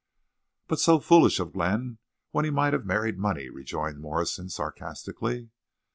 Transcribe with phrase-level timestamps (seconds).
[0.67, 1.99] "But so foolish of Glenn
[2.31, 5.51] when he might have married money," rejoined Morrison, sarcastcally.